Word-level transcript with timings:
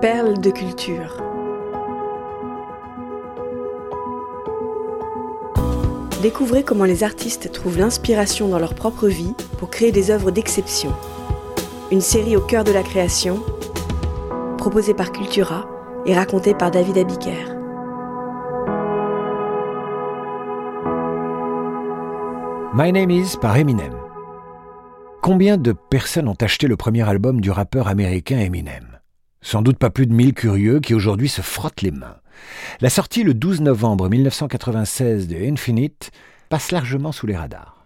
Perles 0.00 0.40
de 0.40 0.50
culture. 0.50 1.22
Découvrez 6.22 6.62
comment 6.62 6.84
les 6.84 7.04
artistes 7.04 7.52
trouvent 7.52 7.76
l'inspiration 7.76 8.48
dans 8.48 8.58
leur 8.58 8.74
propre 8.74 9.08
vie 9.08 9.34
pour 9.58 9.68
créer 9.68 9.92
des 9.92 10.10
œuvres 10.10 10.30
d'exception. 10.30 10.90
Une 11.90 12.00
série 12.00 12.34
au 12.34 12.40
cœur 12.40 12.64
de 12.64 12.72
la 12.72 12.82
création, 12.82 13.42
proposée 14.56 14.94
par 14.94 15.12
Cultura 15.12 15.68
et 16.06 16.14
racontée 16.14 16.54
par 16.54 16.70
David 16.70 16.96
Abiker. 16.96 17.54
My 22.72 22.90
Name 22.90 23.10
Is 23.10 23.36
par 23.38 23.54
Eminem. 23.58 23.92
Combien 25.20 25.58
de 25.58 25.72
personnes 25.72 26.28
ont 26.28 26.36
acheté 26.40 26.68
le 26.68 26.78
premier 26.78 27.06
album 27.06 27.42
du 27.42 27.50
rappeur 27.50 27.86
américain 27.86 28.38
Eminem? 28.38 28.89
Sans 29.42 29.62
doute 29.62 29.78
pas 29.78 29.90
plus 29.90 30.06
de 30.06 30.12
1000 30.12 30.34
curieux 30.34 30.80
qui 30.80 30.94
aujourd'hui 30.94 31.28
se 31.28 31.40
frottent 31.40 31.82
les 31.82 31.90
mains. 31.90 32.16
La 32.80 32.90
sortie 32.90 33.22
le 33.22 33.34
12 33.34 33.62
novembre 33.62 34.08
1996 34.08 35.28
de 35.28 35.36
Infinite 35.36 36.10
passe 36.48 36.72
largement 36.72 37.12
sous 37.12 37.26
les 37.26 37.36
radars. 37.36 37.84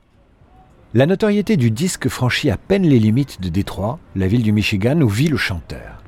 La 0.95 1.07
notoriété 1.07 1.57
du 1.57 1.71
disque 1.71 2.09
franchit 2.09 2.51
à 2.51 2.57
peine 2.57 2.85
les 2.85 2.99
limites 2.99 3.41
de 3.41 3.49
Détroit, 3.49 3.99
la 4.15 4.27
ville 4.27 4.43
du 4.43 4.53
Michigan 4.53 5.01
où 5.01 5.09
vit 5.09 5.29
le 5.29 5.37
chanteur. 5.37 6.03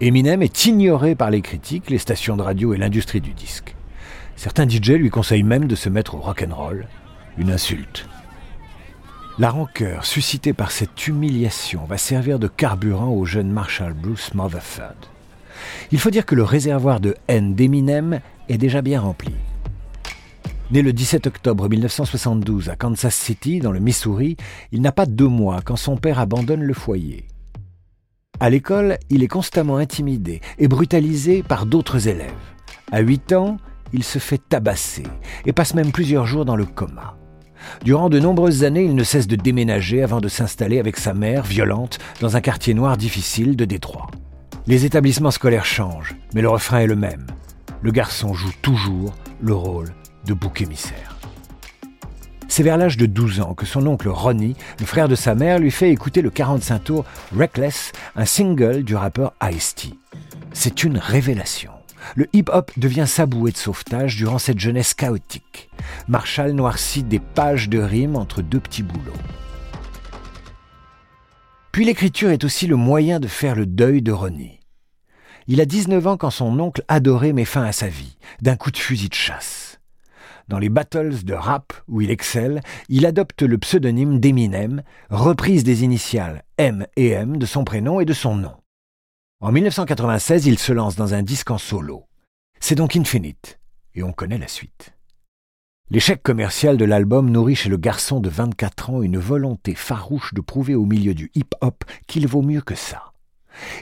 Eminem 0.00 0.42
est 0.42 0.66
ignoré 0.66 1.14
par 1.14 1.30
les 1.30 1.42
critiques, 1.42 1.90
les 1.90 1.98
stations 1.98 2.36
de 2.36 2.42
radio 2.42 2.72
et 2.72 2.78
l'industrie 2.78 3.20
du 3.20 3.34
disque. 3.34 3.76
Certains 4.36 4.68
DJ 4.68 4.92
lui 4.92 5.10
conseillent 5.10 5.42
même 5.42 5.66
de 5.66 5.74
se 5.74 5.88
mettre 5.88 6.14
au 6.14 6.20
rock'n'roll, 6.20 6.86
une 7.38 7.50
insulte. 7.50 8.08
La 9.38 9.50
rancœur 9.50 10.04
suscitée 10.04 10.52
par 10.52 10.70
cette 10.70 11.06
humiliation 11.06 11.84
va 11.86 11.96
servir 11.96 12.38
de 12.38 12.48
carburant 12.48 13.08
au 13.08 13.24
jeune 13.24 13.50
Marshall 13.50 13.94
Bruce 13.94 14.34
Motherford. 14.34 14.96
Il 15.92 15.98
faut 15.98 16.10
dire 16.10 16.26
que 16.26 16.34
le 16.34 16.42
réservoir 16.42 17.00
de 17.00 17.14
haine 17.28 17.54
d'Eminem 17.54 18.20
est 18.48 18.58
déjà 18.58 18.82
bien 18.82 19.00
rempli. 19.00 19.34
Né 20.72 20.82
le 20.82 20.92
17 20.92 21.26
octobre 21.28 21.68
1972 21.68 22.68
à 22.68 22.76
Kansas 22.76 23.14
City, 23.14 23.60
dans 23.60 23.72
le 23.72 23.80
Missouri, 23.80 24.36
il 24.72 24.82
n'a 24.82 24.92
pas 24.92 25.06
deux 25.06 25.28
mois 25.28 25.60
quand 25.64 25.76
son 25.76 25.96
père 25.96 26.18
abandonne 26.18 26.62
le 26.62 26.74
foyer. 26.74 27.26
À 28.40 28.50
l'école, 28.50 28.98
il 29.10 29.22
est 29.22 29.28
constamment 29.28 29.76
intimidé 29.76 30.40
et 30.58 30.68
brutalisé 30.68 31.42
par 31.42 31.66
d'autres 31.66 32.08
élèves. 32.08 32.32
À 32.92 33.00
8 33.00 33.32
ans, 33.32 33.56
il 33.92 34.04
se 34.04 34.18
fait 34.18 34.40
tabasser 34.48 35.04
et 35.46 35.52
passe 35.52 35.74
même 35.74 35.92
plusieurs 35.92 36.26
jours 36.26 36.44
dans 36.44 36.56
le 36.56 36.66
coma. 36.66 37.16
Durant 37.84 38.08
de 38.08 38.18
nombreuses 38.18 38.64
années, 38.64 38.84
il 38.84 38.94
ne 38.94 39.04
cesse 39.04 39.26
de 39.26 39.36
déménager 39.36 40.02
avant 40.02 40.20
de 40.20 40.28
s'installer 40.28 40.78
avec 40.78 40.96
sa 40.96 41.14
mère, 41.14 41.42
violente, 41.42 41.98
dans 42.20 42.36
un 42.36 42.40
quartier 42.40 42.74
noir 42.74 42.96
difficile 42.96 43.56
de 43.56 43.64
Détroit. 43.64 44.10
Les 44.66 44.84
établissements 44.84 45.30
scolaires 45.30 45.64
changent, 45.64 46.16
mais 46.34 46.42
le 46.42 46.48
refrain 46.48 46.80
est 46.80 46.86
le 46.86 46.96
même. 46.96 47.26
Le 47.82 47.90
garçon 47.90 48.34
joue 48.34 48.52
toujours 48.62 49.14
le 49.40 49.54
rôle 49.54 49.92
de 50.26 50.34
bouc 50.34 50.60
émissaire. 50.60 51.16
C'est 52.48 52.62
vers 52.64 52.76
l'âge 52.76 52.96
de 52.96 53.06
12 53.06 53.40
ans 53.40 53.54
que 53.54 53.64
son 53.64 53.86
oncle 53.86 54.08
Ronnie, 54.08 54.56
le 54.80 54.84
frère 54.84 55.08
de 55.08 55.14
sa 55.14 55.34
mère, 55.34 55.60
lui 55.60 55.70
fait 55.70 55.90
écouter 55.90 56.20
le 56.20 56.30
45 56.30 56.84
tours 56.84 57.04
Reckless, 57.34 57.92
un 58.16 58.24
single 58.24 58.82
du 58.82 58.96
rappeur 58.96 59.34
Ice-T. 59.42 59.94
C'est 60.52 60.82
une 60.82 60.98
révélation. 60.98 61.70
Le 62.16 62.28
hip-hop 62.32 62.72
devient 62.76 63.06
sa 63.06 63.26
bouée 63.26 63.52
de 63.52 63.56
sauvetage 63.56 64.16
durant 64.16 64.38
cette 64.38 64.58
jeunesse 64.58 64.94
chaotique. 64.94 65.70
Marshall 66.08 66.52
noircit 66.52 67.02
des 67.02 67.20
pages 67.20 67.68
de 67.68 67.78
rimes 67.78 68.16
entre 68.16 68.42
deux 68.42 68.60
petits 68.60 68.82
boulots. 68.82 69.12
Puis 71.72 71.84
l'écriture 71.84 72.30
est 72.30 72.44
aussi 72.44 72.66
le 72.66 72.76
moyen 72.76 73.20
de 73.20 73.28
faire 73.28 73.54
le 73.54 73.66
deuil 73.66 74.02
de 74.02 74.12
Ronnie. 74.12 74.60
Il 75.46 75.60
a 75.60 75.64
19 75.64 76.06
ans 76.06 76.16
quand 76.16 76.30
son 76.30 76.58
oncle 76.60 76.84
adoré 76.88 77.32
met 77.32 77.44
fin 77.44 77.64
à 77.64 77.72
sa 77.72 77.88
vie, 77.88 78.16
d'un 78.42 78.56
coup 78.56 78.70
de 78.70 78.76
fusil 78.76 79.08
de 79.08 79.14
chasse. 79.14 79.80
Dans 80.48 80.58
les 80.58 80.68
battles 80.68 81.22
de 81.22 81.34
rap 81.34 81.72
où 81.86 82.00
il 82.00 82.10
excelle, 82.10 82.60
il 82.88 83.06
adopte 83.06 83.42
le 83.42 83.56
pseudonyme 83.56 84.18
d'Eminem, 84.18 84.82
reprise 85.08 85.62
des 85.62 85.84
initiales 85.84 86.42
M 86.58 86.86
et 86.96 87.10
M 87.10 87.36
de 87.36 87.46
son 87.46 87.62
prénom 87.62 88.00
et 88.00 88.04
de 88.04 88.12
son 88.12 88.34
nom. 88.34 88.59
En 89.42 89.52
1996, 89.52 90.44
il 90.44 90.58
se 90.58 90.70
lance 90.70 90.96
dans 90.96 91.14
un 91.14 91.22
disque 91.22 91.50
en 91.50 91.56
solo. 91.56 92.04
C'est 92.60 92.74
donc 92.74 92.94
Infinite, 92.94 93.58
et 93.94 94.02
on 94.02 94.12
connaît 94.12 94.36
la 94.36 94.48
suite. 94.48 94.92
L'échec 95.88 96.22
commercial 96.22 96.76
de 96.76 96.84
l'album 96.84 97.30
nourrit 97.30 97.54
chez 97.54 97.70
le 97.70 97.78
garçon 97.78 98.20
de 98.20 98.28
24 98.28 98.90
ans 98.90 99.02
une 99.02 99.16
volonté 99.16 99.74
farouche 99.74 100.34
de 100.34 100.42
prouver 100.42 100.74
au 100.74 100.84
milieu 100.84 101.14
du 101.14 101.30
hip-hop 101.34 101.84
qu'il 102.06 102.28
vaut 102.28 102.42
mieux 102.42 102.60
que 102.60 102.74
ça. 102.74 103.14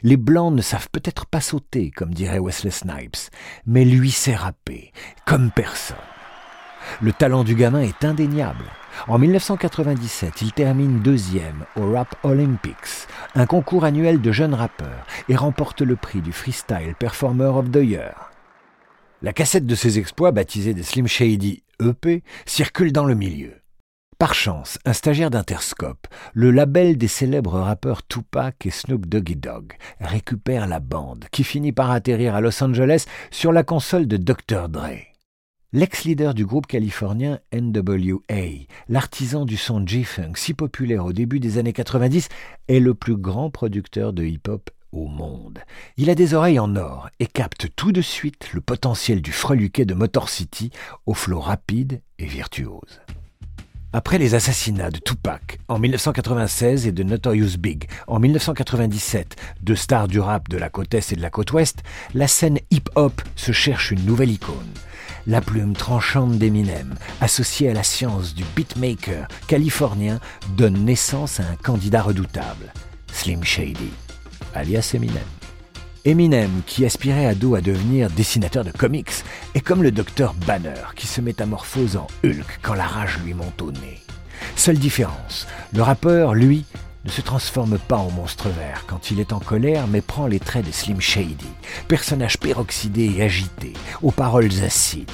Les 0.04 0.16
Blancs 0.16 0.54
ne 0.54 0.62
savent 0.62 0.90
peut-être 0.92 1.26
pas 1.26 1.40
sauter, 1.40 1.90
comme 1.90 2.14
dirait 2.14 2.38
Wesley 2.38 2.70
Snipes, 2.70 3.16
mais 3.66 3.84
lui 3.84 4.12
sait 4.12 4.36
rapper, 4.36 4.92
comme 5.26 5.50
personne. 5.50 5.96
Le 7.02 7.12
talent 7.12 7.42
du 7.42 7.56
gamin 7.56 7.80
est 7.80 8.04
indéniable. 8.04 8.64
En 9.06 9.18
1997, 9.18 10.42
il 10.42 10.52
termine 10.52 11.00
deuxième 11.00 11.64
au 11.76 11.92
Rap 11.92 12.16
Olympics, 12.24 13.06
un 13.34 13.46
concours 13.46 13.84
annuel 13.84 14.20
de 14.20 14.32
jeunes 14.32 14.54
rappeurs, 14.54 15.06
et 15.28 15.36
remporte 15.36 15.82
le 15.82 15.96
prix 15.96 16.20
du 16.20 16.32
Freestyle 16.32 16.94
Performer 16.98 17.44
of 17.44 17.70
the 17.70 17.76
Year. 17.76 18.32
La 19.22 19.32
cassette 19.32 19.66
de 19.66 19.74
ses 19.74 19.98
exploits, 19.98 20.32
baptisée 20.32 20.74
des 20.74 20.82
Slim 20.82 21.06
Shady 21.06 21.62
EP, 21.80 22.22
circule 22.46 22.92
dans 22.92 23.04
le 23.04 23.14
milieu. 23.14 23.54
Par 24.18 24.34
chance, 24.34 24.78
un 24.84 24.92
stagiaire 24.92 25.30
d'Interscope, 25.30 26.08
le 26.34 26.50
label 26.50 26.98
des 26.98 27.08
célèbres 27.08 27.60
rappeurs 27.60 28.06
Tupac 28.06 28.66
et 28.66 28.70
Snoop 28.70 29.06
Doggy 29.06 29.36
Dogg, 29.36 29.74
récupère 30.00 30.66
la 30.66 30.80
bande, 30.80 31.26
qui 31.30 31.44
finit 31.44 31.72
par 31.72 31.92
atterrir 31.92 32.34
à 32.34 32.40
Los 32.40 32.62
Angeles 32.62 33.06
sur 33.30 33.52
la 33.52 33.62
console 33.62 34.08
de 34.08 34.16
Dr. 34.16 34.68
Dre. 34.68 35.07
L'ex-leader 35.74 36.32
du 36.32 36.46
groupe 36.46 36.66
californien 36.66 37.40
NWA, 37.52 38.64
l'artisan 38.88 39.44
du 39.44 39.58
son 39.58 39.86
G-Funk 39.86 40.32
si 40.36 40.54
populaire 40.54 41.04
au 41.04 41.12
début 41.12 41.40
des 41.40 41.58
années 41.58 41.74
90, 41.74 42.30
est 42.68 42.80
le 42.80 42.94
plus 42.94 43.18
grand 43.18 43.50
producteur 43.50 44.14
de 44.14 44.24
hip-hop 44.24 44.70
au 44.92 45.08
monde. 45.08 45.58
Il 45.98 46.08
a 46.08 46.14
des 46.14 46.32
oreilles 46.32 46.58
en 46.58 46.74
or 46.74 47.10
et 47.20 47.26
capte 47.26 47.68
tout 47.76 47.92
de 47.92 48.00
suite 48.00 48.54
le 48.54 48.62
potentiel 48.62 49.20
du 49.20 49.30
freluquet 49.30 49.84
de 49.84 49.92
Motor 49.92 50.30
City 50.30 50.70
au 51.04 51.12
flot 51.12 51.40
rapide 51.40 52.00
et 52.18 52.24
virtuose. 52.24 53.02
Après 53.92 54.18
les 54.18 54.34
assassinats 54.34 54.90
de 54.90 54.98
Tupac 54.98 55.60
en 55.68 55.78
1996 55.78 56.86
et 56.86 56.92
de 56.92 57.02
Notorious 57.02 57.56
Big 57.58 57.88
en 58.06 58.18
1997, 58.18 59.36
deux 59.62 59.76
stars 59.76 60.08
du 60.08 60.20
rap 60.20 60.48
de 60.50 60.58
la 60.58 60.68
côte 60.68 60.92
Est 60.92 61.12
et 61.12 61.16
de 61.16 61.22
la 61.22 61.30
côte 61.30 61.52
Ouest, 61.52 61.82
la 62.12 62.28
scène 62.28 62.58
hip-hop 62.70 63.22
se 63.34 63.52
cherche 63.52 63.90
une 63.90 64.04
nouvelle 64.04 64.30
icône 64.30 64.72
la 65.26 65.42
plume 65.42 65.74
tranchante 65.74 66.38
d'Eminem, 66.38 66.94
associée 67.20 67.68
à 67.68 67.74
la 67.74 67.82
science 67.82 68.34
du 68.34 68.44
beatmaker 68.56 69.28
californien, 69.46 70.20
donne 70.56 70.84
naissance 70.84 71.38
à 71.38 71.42
un 71.42 71.56
candidat 71.56 72.00
redoutable, 72.02 72.72
Slim 73.12 73.44
Shady, 73.44 73.92
alias 74.54 74.92
Eminem. 74.94 75.37
Eminem, 76.04 76.62
qui 76.66 76.84
aspirait 76.84 77.26
à 77.26 77.34
dos 77.34 77.54
à 77.54 77.60
devenir 77.60 78.10
dessinateur 78.10 78.64
de 78.64 78.70
comics, 78.70 79.24
est 79.54 79.60
comme 79.60 79.82
le 79.82 79.90
docteur 79.90 80.34
Banner, 80.46 80.74
qui 80.96 81.06
se 81.06 81.20
métamorphose 81.20 81.96
en 81.96 82.06
Hulk 82.24 82.60
quand 82.62 82.74
la 82.74 82.86
rage 82.86 83.18
lui 83.24 83.34
monte 83.34 83.60
au 83.62 83.72
nez. 83.72 84.00
Seule 84.56 84.78
différence, 84.78 85.46
le 85.74 85.82
rappeur, 85.82 86.34
lui, 86.34 86.64
ne 87.04 87.10
se 87.10 87.20
transforme 87.20 87.78
pas 87.78 87.96
en 87.96 88.10
monstre 88.10 88.48
vert 88.48 88.84
quand 88.86 89.10
il 89.10 89.20
est 89.20 89.32
en 89.32 89.40
colère, 89.40 89.86
mais 89.86 90.00
prend 90.00 90.26
les 90.26 90.40
traits 90.40 90.66
de 90.66 90.72
Slim 90.72 91.00
Shady, 91.00 91.48
personnage 91.88 92.38
peroxydé 92.38 93.12
et 93.16 93.22
agité, 93.22 93.72
aux 94.02 94.10
paroles 94.10 94.50
acides. 94.64 95.10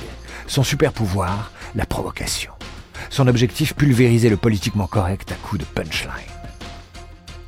Son 0.46 0.62
super 0.62 0.92
pouvoir, 0.92 1.52
la 1.74 1.86
provocation. 1.86 2.52
Son 3.10 3.28
objectif, 3.28 3.74
pulvériser 3.74 4.28
le 4.28 4.36
politiquement 4.36 4.86
correct 4.86 5.30
à 5.32 5.36
coups 5.36 5.60
de 5.60 5.66
punchline. 5.66 6.33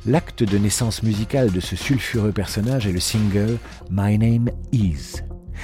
L'acte 0.07 0.43
de 0.43 0.57
naissance 0.57 1.03
musicale 1.03 1.51
de 1.51 1.59
ce 1.59 1.75
sulfureux 1.75 2.31
personnage 2.31 2.87
est 2.87 2.93
le 2.93 2.99
single 3.01 3.57
My 3.91 4.17
Name 4.17 4.49
Is, 4.71 5.21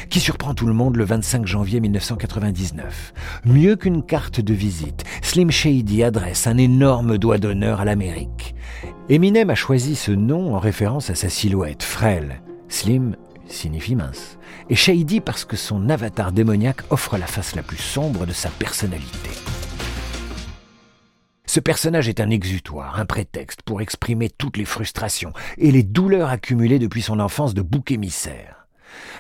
qui 0.10 0.20
surprend 0.20 0.54
tout 0.54 0.68
le 0.68 0.74
monde 0.74 0.98
le 0.98 1.06
25 1.06 1.48
janvier 1.48 1.80
1999. 1.80 3.14
Mieux 3.46 3.78
qu'une 3.78 4.04
carte 4.04 4.42
de 4.42 4.54
visite, 4.54 5.06
Slim 5.22 5.50
Shady 5.50 6.04
adresse 6.04 6.46
un 6.46 6.58
énorme 6.58 7.18
doigt 7.18 7.38
d'honneur 7.38 7.80
à 7.80 7.86
l'Amérique. 7.86 8.54
Eminem 9.08 9.50
a 9.50 9.56
choisi 9.56 9.96
ce 9.96 10.12
nom 10.12 10.54
en 10.54 10.60
référence 10.60 11.10
à 11.10 11.16
sa 11.16 11.30
silhouette 11.30 11.84
frêle. 11.84 12.42
Slim 12.68 13.16
signifie 13.48 13.96
mince. 13.96 14.38
Et 14.70 14.76
Shady 14.76 15.22
parce 15.22 15.46
que 15.46 15.56
son 15.56 15.90
avatar 15.90 16.34
démoniaque 16.34 16.82
offre 16.90 17.18
la 17.18 17.28
face 17.28 17.56
la 17.56 17.64
plus 17.64 17.78
sombre 17.78 18.26
de 18.26 18.34
sa 18.34 18.50
personnalité. 18.50 19.30
Ce 21.54 21.60
personnage 21.60 22.10
est 22.10 22.20
un 22.20 22.32
exutoire, 22.32 23.00
un 23.00 23.06
prétexte 23.06 23.62
pour 23.62 23.80
exprimer 23.80 24.28
toutes 24.28 24.58
les 24.58 24.66
frustrations 24.66 25.34
et 25.60 25.70
les 25.70 25.84
douleurs 25.84 26.30
accumulées 26.30 26.80
depuis 26.80 27.04
son 27.04 27.20
enfance 27.20 27.54
de 27.54 27.62
bouc 27.62 27.92
émissaire. 27.92 28.66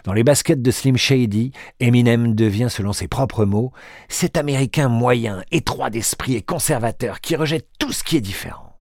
Dans 0.04 0.14
les 0.14 0.24
baskets 0.24 0.64
de 0.64 0.72
Slim 0.72 0.98
Shady, 0.98 1.52
Eminem 1.80 2.34
devient, 2.34 2.70
selon 2.72 2.92
ses 2.92 3.08
propres 3.08 3.46
mots, 3.46 3.72
cet 4.10 4.36
Américain 4.36 4.90
moyen, 4.90 5.44
étroit 5.52 5.92
d'esprit 5.92 6.34
et 6.34 6.42
conservateur 6.42 7.22
qui 7.22 7.36
rejette 7.36 7.68
tout 7.78 7.92
ce 7.92 8.04
qui 8.04 8.18
est 8.18 8.20
différent. 8.22 8.80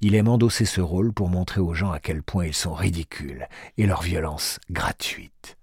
Il 0.00 0.14
aime 0.14 0.28
endosser 0.28 0.64
ce 0.64 0.80
rôle 0.80 1.12
pour 1.12 1.28
montrer 1.28 1.60
aux 1.60 1.74
gens 1.74 1.90
à 1.90 1.98
quel 1.98 2.22
point 2.22 2.46
ils 2.46 2.54
sont 2.54 2.74
ridicules 2.74 3.48
et 3.76 3.86
leur 3.86 4.02
violence 4.02 4.60
gratuite 4.70 5.56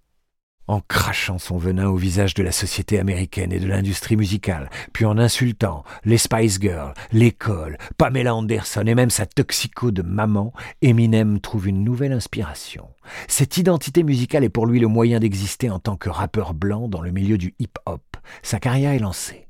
en 0.72 0.80
crachant 0.80 1.38
son 1.38 1.58
venin 1.58 1.88
au 1.88 1.98
visage 1.98 2.34
de 2.34 2.44
la 2.44 2.54
société 2.54 2.98
américaine 2.98 3.52
et 3.52 3.60
de 3.60 3.68
l'industrie 3.68 4.16
musicale, 4.16 4.70
puis 4.94 5.04
en 5.04 5.18
insultant 5.18 5.84
les 6.06 6.18
Spice 6.18 6.60
Girls, 6.62 6.94
l'école, 7.12 7.78
Pamela 7.98 8.34
Anderson 8.34 8.84
et 8.88 8.96
même 8.96 9.10
sa 9.10 9.26
toxico 9.26 9.92
de 9.92 10.02
maman, 10.02 10.54
Eminem 10.82 11.42
trouve 11.42 11.68
une 11.68 11.84
nouvelle 11.84 12.14
inspiration. 12.14 12.88
Cette 13.28 13.58
identité 13.58 14.04
musicale 14.04 14.46
est 14.46 14.50
pour 14.50 14.66
lui 14.66 14.80
le 14.80 14.88
moyen 14.88 15.20
d'exister 15.20 15.70
en 15.70 15.80
tant 15.80 15.98
que 15.98 16.10
rappeur 16.10 16.54
blanc 16.54 16.88
dans 16.88 17.02
le 17.02 17.12
milieu 17.12 17.38
du 17.38 17.54
hip-hop. 17.60 18.02
Sa 18.42 18.60
carrière 18.60 18.94
est 18.94 19.00
lancée. 19.00 19.48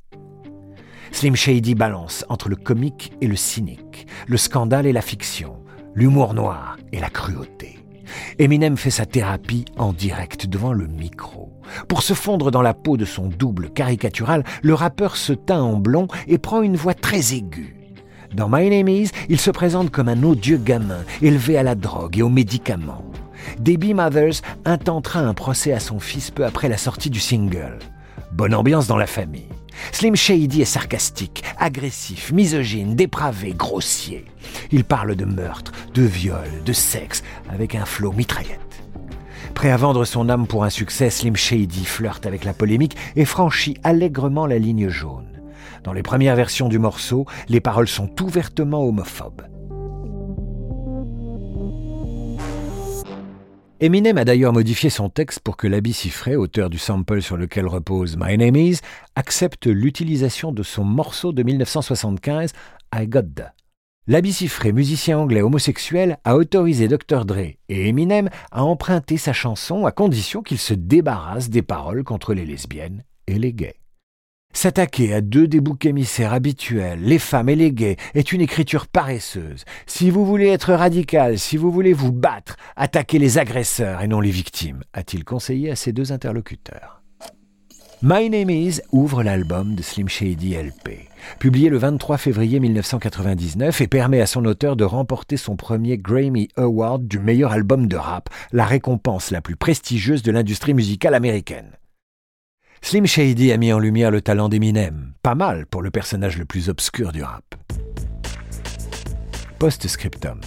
Slim 1.11 1.35
Shady 1.35 1.75
balance 1.75 2.25
entre 2.29 2.49
le 2.49 2.55
comique 2.55 3.13
et 3.21 3.27
le 3.27 3.35
cynique, 3.35 4.07
le 4.27 4.37
scandale 4.37 4.87
et 4.87 4.93
la 4.93 5.01
fiction, 5.01 5.61
l'humour 5.93 6.33
noir 6.33 6.77
et 6.91 6.99
la 6.99 7.09
cruauté. 7.09 7.80
Eminem 8.39 8.77
fait 8.77 8.91
sa 8.91 9.05
thérapie 9.05 9.65
en 9.77 9.93
direct 9.93 10.47
devant 10.47 10.73
le 10.73 10.87
micro. 10.87 11.51
Pour 11.87 12.03
se 12.03 12.13
fondre 12.13 12.51
dans 12.51 12.61
la 12.61 12.73
peau 12.73 12.97
de 12.97 13.05
son 13.05 13.27
double 13.27 13.69
caricatural, 13.69 14.43
le 14.61 14.73
rappeur 14.73 15.15
se 15.15 15.33
teint 15.33 15.61
en 15.61 15.77
blond 15.77 16.07
et 16.27 16.37
prend 16.37 16.61
une 16.61 16.75
voix 16.75 16.93
très 16.93 17.33
aiguë. 17.33 17.75
Dans 18.33 18.47
My 18.49 18.69
Name 18.69 18.87
Is, 18.87 19.11
il 19.29 19.39
se 19.39 19.51
présente 19.51 19.91
comme 19.91 20.07
un 20.07 20.23
odieux 20.23 20.57
gamin, 20.57 21.03
élevé 21.21 21.57
à 21.57 21.63
la 21.63 21.75
drogue 21.75 22.17
et 22.17 22.21
aux 22.21 22.29
médicaments. 22.29 23.05
Debbie 23.59 23.93
Mothers 23.93 24.41
intentera 24.65 25.19
un 25.19 25.33
procès 25.33 25.73
à 25.73 25.79
son 25.79 25.99
fils 25.99 26.31
peu 26.31 26.45
après 26.45 26.69
la 26.69 26.77
sortie 26.77 27.09
du 27.09 27.19
single. 27.19 27.79
Bonne 28.33 28.55
ambiance 28.55 28.87
dans 28.87 28.97
la 28.97 29.07
famille. 29.07 29.49
Slim 29.91 30.15
Shady 30.15 30.61
est 30.61 30.65
sarcastique, 30.65 31.43
agressif, 31.57 32.31
misogyne, 32.31 32.95
dépravé, 32.95 33.53
grossier. 33.53 34.25
Il 34.71 34.85
parle 34.85 35.15
de 35.15 35.25
meurtre, 35.25 35.73
de 35.93 36.03
viol, 36.03 36.47
de 36.65 36.73
sexe, 36.73 37.23
avec 37.49 37.75
un 37.75 37.83
flot 37.83 38.13
mitraillette. 38.13 38.83
Prêt 39.53 39.69
à 39.69 39.77
vendre 39.77 40.05
son 40.05 40.29
âme 40.29 40.47
pour 40.47 40.63
un 40.63 40.69
succès, 40.69 41.09
Slim 41.09 41.35
Shady 41.35 41.83
flirte 41.83 42.25
avec 42.25 42.45
la 42.45 42.53
polémique 42.53 42.95
et 43.17 43.25
franchit 43.25 43.77
allègrement 43.83 44.45
la 44.45 44.59
ligne 44.59 44.87
jaune. 44.87 45.41
Dans 45.83 45.93
les 45.93 46.03
premières 46.03 46.37
versions 46.37 46.69
du 46.69 46.79
morceau, 46.79 47.25
les 47.49 47.59
paroles 47.59 47.89
sont 47.89 48.09
ouvertement 48.21 48.85
homophobes. 48.85 49.41
Eminem 53.83 54.19
a 54.19 54.25
d'ailleurs 54.25 54.53
modifié 54.53 54.91
son 54.91 55.09
texte 55.09 55.39
pour 55.39 55.57
que 55.57 55.65
Labi 55.65 55.91
Siffré, 55.91 56.35
auteur 56.35 56.69
du 56.69 56.77
sample 56.77 57.19
sur 57.19 57.35
lequel 57.35 57.65
repose 57.65 58.15
My 58.15 58.37
Name 58.37 58.55
Is, 58.55 58.81
accepte 59.15 59.65
l'utilisation 59.65 60.51
de 60.51 60.61
son 60.61 60.83
morceau 60.83 61.33
de 61.33 61.41
1975, 61.41 62.53
I 62.93 63.07
Got. 63.07 63.41
Labi 64.05 64.33
Siffré, 64.33 64.71
musicien 64.71 65.17
anglais 65.17 65.41
homosexuel, 65.41 66.19
a 66.25 66.35
autorisé 66.35 66.87
Dr. 66.87 67.25
Dre 67.25 67.55
et 67.69 67.89
Eminem 67.89 68.29
à 68.51 68.63
emprunter 68.63 69.17
sa 69.17 69.33
chanson 69.33 69.87
à 69.87 69.91
condition 69.91 70.43
qu'il 70.43 70.59
se 70.59 70.75
débarrasse 70.75 71.49
des 71.49 71.63
paroles 71.63 72.03
contre 72.03 72.35
les 72.35 72.45
lesbiennes 72.45 73.03
et 73.25 73.39
les 73.39 73.51
gays. 73.51 73.80
S'attaquer 74.53 75.13
à 75.13 75.21
deux 75.21 75.47
des 75.47 75.61
boucs 75.61 75.85
émissaires 75.85 76.33
habituels, 76.33 76.99
les 77.01 77.19
femmes 77.19 77.49
et 77.49 77.55
les 77.55 77.71
gays, 77.71 77.97
est 78.13 78.31
une 78.31 78.41
écriture 78.41 78.87
paresseuse. 78.87 79.63
Si 79.85 80.09
vous 80.09 80.25
voulez 80.25 80.47
être 80.47 80.73
radical, 80.73 81.39
si 81.39 81.57
vous 81.57 81.71
voulez 81.71 81.93
vous 81.93 82.11
battre, 82.11 82.57
attaquez 82.75 83.17
les 83.17 83.37
agresseurs 83.37 84.01
et 84.01 84.07
non 84.07 84.19
les 84.19 84.31
victimes, 84.31 84.83
a-t-il 84.93 85.23
conseillé 85.23 85.71
à 85.71 85.75
ses 85.75 85.93
deux 85.93 86.11
interlocuteurs. 86.11 87.01
My 88.03 88.31
Name 88.31 88.49
Is 88.49 88.81
ouvre 88.91 89.21
l'album 89.21 89.75
de 89.75 89.83
Slim 89.83 90.09
Shady 90.09 90.55
LP, 90.55 91.07
publié 91.37 91.69
le 91.69 91.77
23 91.77 92.17
février 92.17 92.59
1999 92.59 93.79
et 93.79 93.87
permet 93.87 94.21
à 94.21 94.25
son 94.25 94.43
auteur 94.45 94.75
de 94.75 94.83
remporter 94.83 95.37
son 95.37 95.55
premier 95.55 95.99
Grammy 95.99 96.47
Award 96.57 97.07
du 97.07 97.19
meilleur 97.19 97.51
album 97.51 97.85
de 97.87 97.95
rap, 97.95 98.29
la 98.51 98.65
récompense 98.65 99.29
la 99.29 99.41
plus 99.41 99.55
prestigieuse 99.55 100.23
de 100.23 100.31
l'industrie 100.31 100.73
musicale 100.73 101.13
américaine. 101.13 101.77
Slim 102.83 103.05
Shady 103.05 103.51
a 103.53 103.57
mis 103.57 103.71
en 103.71 103.79
lumière 103.79 104.11
le 104.11 104.21
talent 104.21 104.49
d'Eminem, 104.49 105.13
pas 105.21 105.35
mal 105.35 105.65
pour 105.65 105.81
le 105.81 105.91
personnage 105.91 106.37
le 106.37 106.45
plus 106.45 106.67
obscur 106.67 107.11
du 107.11 107.23
rap. 107.23 107.55
Post-scriptum. 109.59 110.41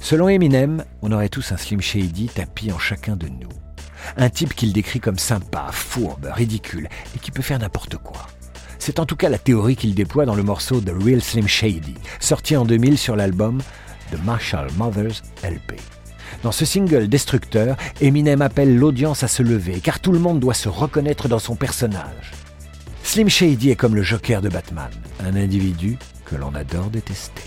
Selon 0.00 0.28
Eminem, 0.28 0.84
on 1.02 1.10
aurait 1.10 1.30
tous 1.30 1.50
un 1.52 1.56
Slim 1.56 1.80
Shady 1.80 2.28
tapis 2.28 2.70
en 2.70 2.78
chacun 2.78 3.16
de 3.16 3.26
nous. 3.26 3.48
Un 4.16 4.28
type 4.28 4.54
qu'il 4.54 4.72
décrit 4.72 5.00
comme 5.00 5.18
sympa, 5.18 5.70
fourbe, 5.72 6.30
ridicule 6.32 6.88
et 7.16 7.18
qui 7.18 7.30
peut 7.30 7.42
faire 7.42 7.58
n'importe 7.58 7.96
quoi. 7.96 8.26
C'est 8.78 9.00
en 9.00 9.06
tout 9.06 9.16
cas 9.16 9.28
la 9.28 9.38
théorie 9.38 9.76
qu'il 9.76 9.94
déploie 9.94 10.26
dans 10.26 10.34
le 10.34 10.42
morceau 10.42 10.80
The 10.80 10.92
Real 11.02 11.22
Slim 11.22 11.48
Shady, 11.48 11.94
sorti 12.20 12.56
en 12.56 12.64
2000 12.64 12.98
sur 12.98 13.16
l'album 13.16 13.60
The 14.12 14.22
Marshall 14.24 14.68
Mothers 14.76 15.22
LP. 15.42 15.80
Dans 16.42 16.52
ce 16.52 16.64
single 16.64 17.08
destructeur, 17.08 17.76
Eminem 18.00 18.42
appelle 18.42 18.76
l'audience 18.76 19.22
à 19.22 19.28
se 19.28 19.42
lever, 19.42 19.80
car 19.80 20.00
tout 20.00 20.12
le 20.12 20.18
monde 20.18 20.40
doit 20.40 20.54
se 20.54 20.68
reconnaître 20.68 21.28
dans 21.28 21.38
son 21.38 21.56
personnage. 21.56 22.32
Slim 23.02 23.28
Shady 23.28 23.70
est 23.70 23.76
comme 23.76 23.94
le 23.94 24.02
Joker 24.02 24.40
de 24.40 24.48
Batman, 24.48 24.90
un 25.24 25.34
individu 25.36 25.98
que 26.24 26.36
l'on 26.36 26.54
adore 26.54 26.90
détester. 26.90 27.42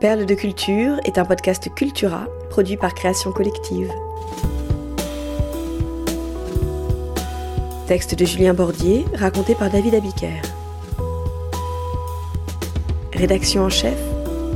Perle 0.00 0.26
de 0.26 0.34
culture 0.34 1.00
est 1.04 1.18
un 1.18 1.24
podcast 1.24 1.68
Cultura 1.74 2.26
produit 2.50 2.76
par 2.76 2.94
Création 2.94 3.32
Collective. 3.32 3.90
Texte 7.88 8.14
de 8.14 8.24
Julien 8.24 8.54
Bordier, 8.54 9.04
raconté 9.14 9.56
par 9.56 9.70
David 9.70 9.94
Abiker. 9.94 10.40
Rédaction 13.18 13.64
en 13.64 13.68
chef, 13.68 13.98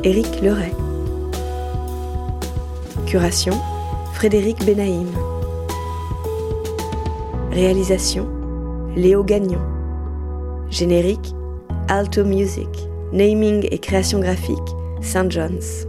Éric 0.05 0.41
Leray. 0.41 0.73
Curation, 3.07 3.55
Frédéric 4.15 4.65
Benaïm. 4.65 5.09
Réalisation, 7.51 8.29
Léo 8.95 9.25
Gagnon. 9.25 9.59
Générique, 10.71 11.35
Alto 11.89 12.25
Music. 12.25 12.69
Naming 13.13 13.67
et 13.69 13.79
création 13.81 14.21
graphique, 14.21 14.57
St. 15.01 15.29
John's. 15.29 15.89